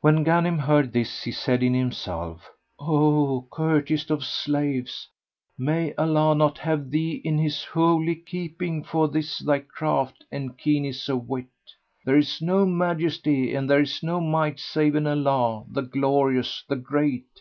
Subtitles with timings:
[0.00, 5.08] When Ghanim heard this, he said in himself, "O curstest of slaves!
[5.58, 11.08] May Allah not have thee in His holy keeping for this thy craft and keenness
[11.08, 11.50] of wit!
[12.04, 16.76] There is no Majesty and there is no Might save in Allah, the Glorious, the
[16.76, 17.40] Great!